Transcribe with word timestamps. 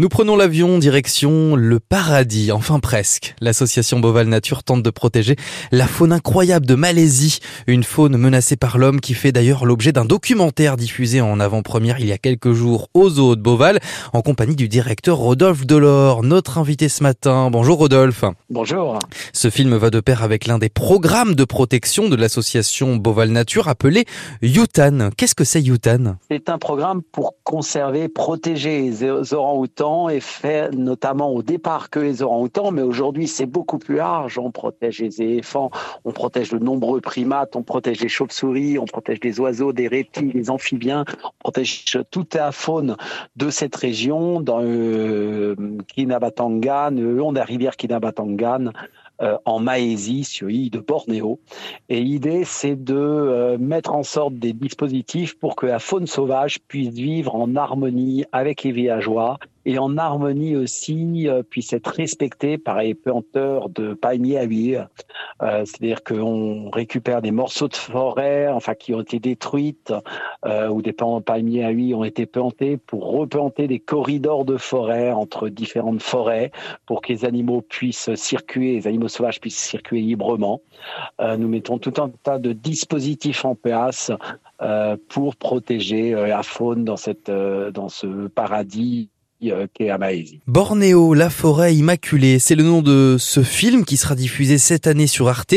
Nous 0.00 0.08
prenons 0.08 0.36
l'avion 0.36 0.78
direction 0.78 1.56
le 1.56 1.80
paradis, 1.80 2.52
enfin 2.52 2.78
presque. 2.78 3.34
L'association 3.40 3.98
Boval 3.98 4.28
Nature 4.28 4.62
tente 4.62 4.84
de 4.84 4.90
protéger 4.90 5.34
la 5.72 5.88
faune 5.88 6.12
incroyable 6.12 6.66
de 6.66 6.76
Malaisie, 6.76 7.40
une 7.66 7.82
faune 7.82 8.16
menacée 8.16 8.54
par 8.54 8.78
l'homme 8.78 9.00
qui 9.00 9.14
fait 9.14 9.32
d'ailleurs 9.32 9.66
l'objet 9.66 9.90
d'un 9.90 10.04
documentaire 10.04 10.76
diffusé 10.76 11.20
en 11.20 11.40
avant-première 11.40 11.98
il 11.98 12.06
y 12.06 12.12
a 12.12 12.18
quelques 12.18 12.52
jours 12.52 12.90
aux 12.94 13.10
zoo 13.10 13.34
de 13.34 13.40
Boval 13.40 13.80
en 14.12 14.22
compagnie 14.22 14.54
du 14.54 14.68
directeur 14.68 15.16
Rodolphe 15.16 15.66
Delors, 15.66 16.22
notre 16.22 16.58
invité 16.58 16.88
ce 16.88 17.02
matin. 17.02 17.50
Bonjour 17.50 17.78
Rodolphe. 17.78 18.22
Bonjour. 18.50 19.00
Ce 19.32 19.50
film 19.50 19.74
va 19.74 19.90
de 19.90 19.98
pair 19.98 20.22
avec 20.22 20.46
l'un 20.46 20.58
des 20.58 20.68
programmes 20.68 21.34
de 21.34 21.44
protection 21.44 22.08
de 22.08 22.14
l'association 22.14 22.94
Boval 22.94 23.30
Nature 23.30 23.66
appelé 23.66 24.04
Yutan. 24.42 25.10
Qu'est-ce 25.16 25.34
que 25.34 25.42
c'est 25.42 25.60
Yutan? 25.60 26.18
C'est 26.30 26.50
un 26.50 26.58
programme 26.58 27.02
pour 27.02 27.34
conserver, 27.42 28.08
protéger 28.08 28.80
les 28.82 29.02
orang-outans 29.88 30.08
et 30.08 30.20
fait 30.20 30.74
notamment 30.74 31.30
au 31.30 31.42
départ 31.42 31.90
que 31.90 32.00
les 32.00 32.22
orang-outans, 32.22 32.70
mais 32.70 32.82
aujourd'hui 32.82 33.26
c'est 33.26 33.46
beaucoup 33.46 33.78
plus 33.78 33.96
large. 33.96 34.38
On 34.38 34.50
protège 34.50 35.00
les 35.00 35.22
éléphants, 35.22 35.70
on 36.04 36.12
protège 36.12 36.50
de 36.50 36.58
nombreux 36.58 37.00
primates, 37.00 37.56
on 37.56 37.62
protège 37.62 38.00
les 38.00 38.08
chauves-souris, 38.08 38.78
on 38.78 38.84
protège 38.84 39.20
des 39.20 39.40
oiseaux, 39.40 39.72
des 39.72 39.88
reptiles, 39.88 40.32
des 40.32 40.50
amphibiens, 40.50 41.04
on 41.24 41.30
protège 41.38 41.98
toute 42.10 42.34
la 42.34 42.52
faune 42.52 42.96
de 43.36 43.50
cette 43.50 43.76
région 43.76 44.40
dans 44.40 44.60
le 44.60 45.56
Kinabatangan, 45.88 46.90
le 46.90 47.14
long 47.14 47.32
de 47.32 47.38
la 47.38 47.44
rivière 47.44 47.76
Kinabatangan, 47.76 48.72
euh, 49.20 49.36
en 49.46 49.58
Malaisie, 49.58 50.22
sur 50.22 50.46
l'île 50.46 50.70
de 50.70 50.78
Bornéo. 50.78 51.40
Et 51.88 52.00
l'idée, 52.00 52.44
c'est 52.44 52.76
de 52.76 52.94
euh, 52.94 53.58
mettre 53.58 53.92
en 53.92 54.04
sorte 54.04 54.34
des 54.34 54.52
dispositifs 54.52 55.36
pour 55.36 55.56
que 55.56 55.66
la 55.66 55.80
faune 55.80 56.06
sauvage 56.06 56.60
puisse 56.68 56.94
vivre 56.94 57.34
en 57.34 57.56
harmonie 57.56 58.24
avec 58.30 58.62
les 58.62 58.70
villageois 58.70 59.40
et 59.64 59.78
en 59.78 59.96
harmonie 59.96 60.56
aussi 60.56 61.28
euh, 61.28 61.42
puisse 61.42 61.72
être 61.72 61.88
respecté 61.88 62.58
par 62.58 62.78
les 62.78 62.94
planteurs 62.94 63.68
de 63.68 63.94
palmiers 63.94 64.38
à 64.38 64.44
huile. 64.44 64.88
Euh, 65.42 65.64
C'est-à-dire 65.64 66.02
qu'on 66.02 66.70
récupère 66.70 67.22
des 67.22 67.30
morceaux 67.30 67.68
de 67.68 67.76
forêt, 67.76 68.48
enfin 68.48 68.74
qui 68.74 68.94
ont 68.94 69.00
été 69.00 69.18
détruites, 69.18 69.92
euh, 70.44 70.68
ou 70.68 70.82
des 70.82 70.92
palmiers 70.92 71.64
à 71.64 71.70
huile 71.70 71.94
ont 71.94 72.04
été 72.04 72.26
plantés 72.26 72.76
pour 72.76 73.10
replanter 73.10 73.66
des 73.66 73.78
corridors 73.78 74.44
de 74.44 74.56
forêt 74.56 75.12
entre 75.12 75.48
différentes 75.48 76.02
forêts 76.02 76.50
pour 76.86 77.02
que 77.02 77.12
les 77.12 77.24
animaux 77.24 77.62
puissent 77.62 78.14
circuler, 78.14 78.74
les 78.74 78.86
animaux 78.86 79.08
sauvages 79.08 79.40
puissent 79.40 79.58
circuler 79.58 80.02
librement. 80.02 80.60
Euh, 81.20 81.36
nous 81.36 81.48
mettons 81.48 81.78
tout 81.78 81.94
un 81.98 82.10
tas 82.22 82.38
de 82.38 82.52
dispositifs 82.52 83.44
en 83.44 83.54
place 83.54 84.10
euh, 84.62 84.96
pour 85.08 85.36
protéger 85.36 86.14
euh, 86.14 86.26
la 86.26 86.42
faune 86.42 86.84
dans 86.84 86.96
cette 86.96 87.30
dans 87.30 87.88
ce 87.88 88.28
paradis 88.28 89.10
qu'est 89.74 89.90
à 89.90 89.98
Bornéo, 90.46 91.14
la 91.14 91.30
forêt 91.30 91.74
immaculée, 91.74 92.38
c'est 92.38 92.54
le 92.54 92.64
nom 92.64 92.82
de 92.82 93.16
ce 93.18 93.42
film 93.42 93.84
qui 93.84 93.96
sera 93.96 94.14
diffusé 94.14 94.58
cette 94.58 94.86
année 94.86 95.06
sur 95.06 95.28
Arte. 95.28 95.54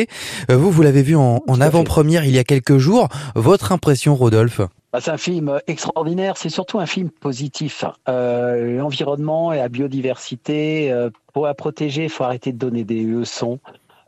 Euh, 0.50 0.58
vous, 0.58 0.72
vous 0.72 0.82
l'avez 0.82 1.04
vu 1.04 1.16
en, 1.16 1.44
en 1.48 1.62
avant-première 1.62 2.26
il 2.26 2.32
y 2.32 2.40
a 2.40 2.44
quelques 2.44 2.78
jours. 2.78 3.10
Votre 3.36 3.72
impression, 3.72 4.16
Rodolphe? 4.16 4.62
Bah, 4.94 5.00
c'est 5.02 5.12
un 5.12 5.18
film 5.18 5.60
extraordinaire, 5.68 6.36
c'est 6.36 6.50
surtout 6.50 6.80
un 6.80 6.86
film 6.86 7.10
positif. 7.10 7.86
Euh, 8.10 8.78
L'environnement 8.78 9.54
et 9.54 9.58
la 9.58 9.70
biodiversité, 9.70 10.92
euh, 10.92 11.10
pour 11.34 11.46
la 11.46 11.54
protéger, 11.54 12.04
il 12.04 12.10
faut 12.10 12.26
arrêter 12.26 12.52
de 12.52 12.58
donner 12.58 12.84
des 12.84 13.04
leçons. 13.04 13.60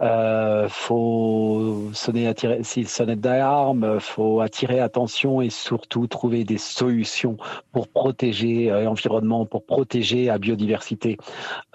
Euh, 0.03 0.67
faut 0.67 1.89
sonner 1.93 2.27
attirer, 2.27 2.59
si 2.63 2.83
sonnette 2.83 3.21
d'alarme, 3.21 4.01
faut 4.01 4.41
attirer 4.41 4.81
attention 4.81 5.41
et 5.41 5.49
surtout 5.49 6.07
trouver 6.07 6.43
des 6.43 6.57
solutions 6.57 7.37
pour 7.71 7.87
protéger 7.87 8.69
euh, 8.69 8.83
l'environnement, 8.83 9.45
pour 9.45 9.65
protéger 9.65 10.25
la 10.25 10.39
biodiversité. 10.39 11.17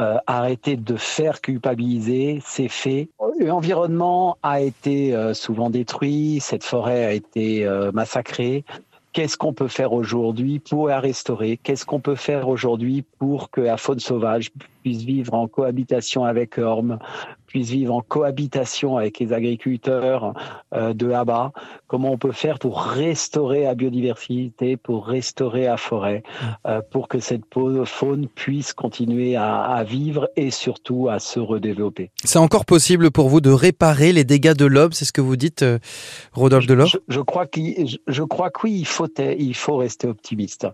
Euh, 0.00 0.18
arrêter 0.26 0.76
de 0.76 0.96
faire 0.96 1.40
culpabiliser, 1.40 2.42
c'est 2.44 2.68
fait. 2.68 3.08
L'environnement 3.40 4.36
a 4.42 4.60
été 4.60 5.14
euh, 5.14 5.32
souvent 5.32 5.70
détruit, 5.70 6.38
cette 6.40 6.64
forêt 6.64 7.04
a 7.06 7.12
été 7.12 7.66
massacrée 7.94 8.64
qu'est-ce 9.12 9.36
qu'on 9.36 9.52
peut 9.52 9.66
faire 9.66 9.94
aujourd'hui 9.94 10.60
pour 10.60 10.86
la 10.86 11.00
restaurer? 11.00 11.56
Qu'est-ce 11.56 11.84
qu'on 11.84 11.98
peut 11.98 12.14
faire 12.14 12.48
aujourd'hui 12.48 13.04
pour 13.18 13.50
que 13.50 13.60
la 13.60 13.76
faune 13.76 13.98
sauvage 13.98 14.50
puisse 14.82 15.02
vivre 15.02 15.34
en 15.34 15.48
cohabitation 15.48 16.24
avec 16.24 16.56
l'homme, 16.56 17.00
puisse 17.48 17.70
vivre 17.70 17.94
en 17.94 18.02
cohabitation 18.02 18.96
avec 18.96 19.18
les 19.18 19.32
agriculteurs 19.32 20.34
euh, 20.74 20.92
de 20.94 21.06
là-bas 21.06 21.52
Comment 21.88 22.12
on 22.12 22.18
peut 22.18 22.32
faire 22.32 22.58
pour 22.58 22.82
restaurer 22.82 23.62
la 23.62 23.74
biodiversité, 23.74 24.76
pour 24.76 25.06
restaurer 25.06 25.64
la 25.64 25.78
forêt, 25.78 26.22
euh, 26.66 26.82
pour 26.90 27.08
que 27.08 27.18
cette 27.18 27.44
faune 27.86 28.28
puisse 28.28 28.74
continuer 28.74 29.36
à, 29.36 29.62
à 29.62 29.84
vivre 29.84 30.28
et 30.36 30.50
surtout 30.50 31.08
à 31.08 31.18
se 31.18 31.40
redévelopper 31.40 32.10
C'est 32.24 32.38
encore 32.38 32.66
possible 32.66 33.10
pour 33.10 33.30
vous 33.30 33.40
de 33.40 33.50
réparer 33.50 34.12
les 34.12 34.24
dégâts 34.24 34.52
de 34.52 34.66
l'homme, 34.66 34.92
c'est 34.92 35.06
ce 35.06 35.12
que 35.12 35.22
vous 35.22 35.36
dites, 35.36 35.62
euh, 35.62 35.78
Rodolphe 36.32 36.66
Delors 36.66 36.88
je, 36.88 36.98
je, 37.08 37.20
crois 37.20 37.46
je 38.06 38.22
crois 38.22 38.50
que 38.50 38.60
oui, 38.64 38.74
il 38.80 38.86
faut, 38.86 39.06
il 39.18 39.54
faut 39.54 39.76
rester 39.78 40.06
optimiste. 40.06 40.66